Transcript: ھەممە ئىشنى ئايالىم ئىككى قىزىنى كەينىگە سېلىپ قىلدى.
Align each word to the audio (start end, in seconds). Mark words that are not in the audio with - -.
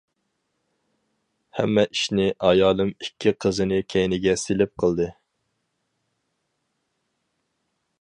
ھەممە 1.57 1.83
ئىشنى 1.97 2.25
ئايالىم 2.47 2.91
ئىككى 2.95 3.35
قىزىنى 3.45 3.81
كەينىگە 3.95 4.35
سېلىپ 4.47 4.77
قىلدى. 4.85 5.11